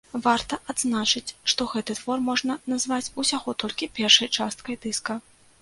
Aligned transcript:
Варта 0.25 0.57
адзначыць, 0.73 1.35
што 1.53 1.67
гэты 1.75 1.97
твор 2.01 2.25
можна 2.29 2.57
назваць 2.73 3.11
усяго 3.25 3.55
толькі 3.65 3.93
першай 4.01 4.33
часткай 4.39 4.83
дыска. 4.89 5.21